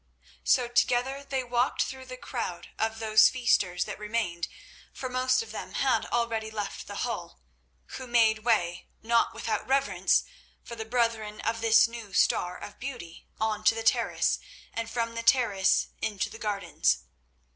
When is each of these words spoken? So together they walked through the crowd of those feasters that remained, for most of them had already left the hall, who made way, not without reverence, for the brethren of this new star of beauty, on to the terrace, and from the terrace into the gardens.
So 0.43 0.67
together 0.67 1.23
they 1.23 1.43
walked 1.43 1.83
through 1.83 2.07
the 2.07 2.17
crowd 2.17 2.69
of 2.79 2.97
those 2.97 3.29
feasters 3.29 3.83
that 3.85 3.99
remained, 3.99 4.47
for 4.91 5.09
most 5.09 5.43
of 5.43 5.51
them 5.51 5.73
had 5.73 6.07
already 6.07 6.49
left 6.49 6.87
the 6.87 7.05
hall, 7.05 7.39
who 7.85 8.07
made 8.07 8.39
way, 8.39 8.87
not 9.03 9.31
without 9.35 9.67
reverence, 9.67 10.23
for 10.63 10.73
the 10.75 10.85
brethren 10.85 11.39
of 11.41 11.61
this 11.61 11.87
new 11.87 12.13
star 12.15 12.57
of 12.57 12.79
beauty, 12.79 13.27
on 13.39 13.63
to 13.65 13.75
the 13.75 13.83
terrace, 13.83 14.39
and 14.73 14.89
from 14.89 15.13
the 15.13 15.21
terrace 15.21 15.89
into 16.01 16.31
the 16.31 16.39
gardens. 16.39 17.03